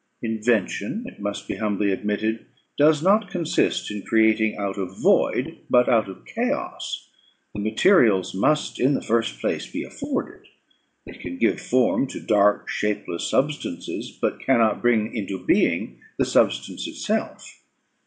Invention, 0.23 1.03
it 1.05 1.19
must 1.19 1.47
be 1.47 1.57
humbly 1.57 1.91
admitted, 1.91 2.47
does 2.75 3.03
not 3.03 3.29
consist 3.29 3.91
in 3.91 4.01
creating 4.01 4.57
out 4.57 4.75
of 4.75 4.97
void, 4.99 5.59
but 5.69 5.87
out 5.87 6.09
of 6.09 6.25
chaos; 6.25 7.11
the 7.53 7.59
materials 7.61 8.33
must, 8.33 8.79
in 8.79 8.95
the 8.95 9.03
first 9.03 9.39
place, 9.39 9.71
be 9.71 9.83
afforded: 9.83 10.47
it 11.05 11.19
can 11.19 11.37
give 11.37 11.61
form 11.61 12.07
to 12.07 12.19
dark, 12.19 12.67
shapeless 12.67 13.29
substances, 13.29 14.09
but 14.19 14.39
cannot 14.43 14.81
bring 14.81 15.15
into 15.15 15.45
being 15.45 15.99
the 16.17 16.25
substance 16.25 16.87
itself. 16.87 17.61